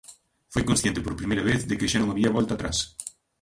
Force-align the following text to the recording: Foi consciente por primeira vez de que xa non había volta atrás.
Foi 0.53 0.63
consciente 0.69 1.03
por 1.05 1.19
primeira 1.19 1.47
vez 1.49 1.61
de 1.69 1.77
que 1.79 1.89
xa 1.91 1.99
non 2.01 2.11
había 2.11 2.35
volta 2.37 2.51
atrás. 2.55 2.77